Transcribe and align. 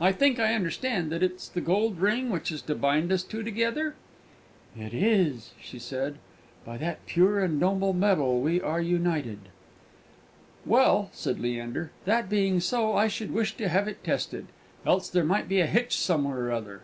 I 0.00 0.12
think 0.12 0.38
I 0.38 0.54
understand 0.54 1.10
that 1.10 1.24
it's 1.24 1.48
the 1.48 1.60
gold 1.60 1.98
ring 2.00 2.30
which 2.30 2.52
is 2.52 2.62
to 2.62 2.74
bind 2.76 3.10
us 3.10 3.24
two 3.24 3.42
together?" 3.42 3.96
"It 4.78 4.94
is," 4.94 5.54
she 5.60 5.80
said; 5.80 6.18
"by 6.64 6.76
that 6.76 7.04
pure 7.06 7.40
and 7.42 7.58
noble 7.58 7.92
metal 7.92 8.38
are 8.62 8.78
we 8.78 8.86
united." 8.88 9.48
"Well," 10.64 11.10
said 11.12 11.40
Leander, 11.40 11.90
"that 12.04 12.28
being 12.30 12.60
so, 12.60 12.94
I 12.96 13.08
should 13.08 13.32
wish 13.34 13.56
to 13.56 13.68
have 13.68 13.88
it 13.88 14.04
tested, 14.04 14.46
else 14.86 15.10
there 15.10 15.24
might 15.24 15.48
be 15.48 15.58
a 15.58 15.66
hitch 15.66 15.98
somewhere 15.98 16.44
or 16.46 16.52
other." 16.52 16.82